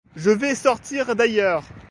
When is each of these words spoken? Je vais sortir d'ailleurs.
Je 0.15 0.31
vais 0.31 0.55
sortir 0.55 1.15
d'ailleurs. 1.15 1.61